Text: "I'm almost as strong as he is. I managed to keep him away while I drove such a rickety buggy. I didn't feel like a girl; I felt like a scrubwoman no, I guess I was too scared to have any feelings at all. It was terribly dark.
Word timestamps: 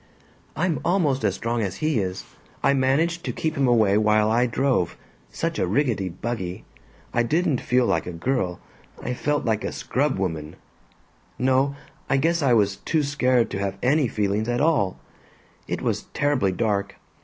"I'm 0.55 0.79
almost 0.83 1.23
as 1.23 1.35
strong 1.35 1.61
as 1.61 1.75
he 1.75 1.99
is. 1.99 2.25
I 2.63 2.73
managed 2.73 3.23
to 3.25 3.31
keep 3.31 3.55
him 3.55 3.67
away 3.67 3.99
while 3.99 4.31
I 4.31 4.47
drove 4.47 4.97
such 5.31 5.59
a 5.59 5.67
rickety 5.67 6.09
buggy. 6.09 6.65
I 7.13 7.21
didn't 7.21 7.61
feel 7.61 7.85
like 7.85 8.07
a 8.07 8.11
girl; 8.11 8.59
I 9.03 9.13
felt 9.13 9.45
like 9.45 9.63
a 9.63 9.71
scrubwoman 9.71 10.55
no, 11.37 11.75
I 12.09 12.17
guess 12.17 12.41
I 12.41 12.53
was 12.53 12.77
too 12.77 13.03
scared 13.03 13.51
to 13.51 13.59
have 13.59 13.77
any 13.83 14.07
feelings 14.07 14.49
at 14.49 14.59
all. 14.59 14.97
It 15.67 15.83
was 15.83 16.07
terribly 16.15 16.51
dark. 16.51 16.95